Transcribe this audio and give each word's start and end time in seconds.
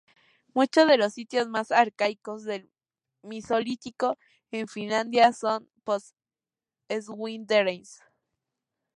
Muchos 0.55 0.87
de 0.87 0.97
los 0.97 1.13
sitios 1.13 1.47
más 1.47 1.71
arcaicos 1.71 2.43
del 2.43 2.71
Mesolítico 3.21 4.17
en 4.49 4.67
Finlandia 4.67 5.31
son 5.31 5.69
post-Swideriense. 5.83 8.01